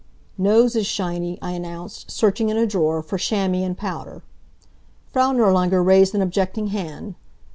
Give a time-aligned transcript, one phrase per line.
[0.39, 4.23] "Nose is shiny," I announced, searching in a drawer for chamois and powder.
[5.13, 7.13] Frau Nirlanger raised an objecting hand.